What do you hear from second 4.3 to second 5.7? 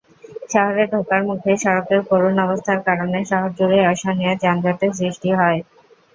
যানজটের সৃষ্টি হচ্ছে।